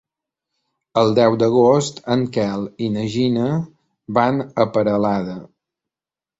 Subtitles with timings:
[1.01, 3.53] El deu d'agost en Quel i na Gina
[4.19, 5.41] van a Peralada.